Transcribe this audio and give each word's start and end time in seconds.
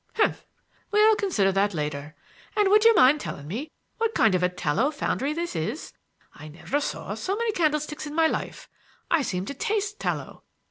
"Humph! 0.15 0.47
we'll 0.89 1.15
consider 1.15 1.51
that 1.51 1.75
later. 1.75 2.15
And 2.57 2.69
would 2.69 2.85
you 2.85 2.95
mind 2.95 3.19
telling 3.21 3.45
me 3.47 3.69
what 3.99 4.15
kind 4.15 4.33
of 4.33 4.41
a 4.41 4.49
tallow 4.49 4.89
foundry 4.89 5.31
this 5.31 5.55
is? 5.55 5.93
I 6.33 6.47
never 6.47 6.79
saw 6.81 7.13
so 7.13 7.35
many 7.35 7.51
candlesticks 7.51 8.07
in 8.07 8.15
my 8.15 8.25
life. 8.25 8.67
I 9.11 9.21
seem 9.21 9.45
to 9.45 9.53
taste 9.53 9.99
tallow. 9.99 10.41